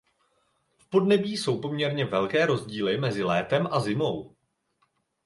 V 0.77 0.89
podnebí 0.89 1.37
jsou 1.37 1.61
poměrně 1.61 2.05
velké 2.05 2.45
rozdíly 2.45 2.97
mezi 2.97 3.23
létem 3.23 3.67
a 3.71 3.79
zimou. 3.79 4.35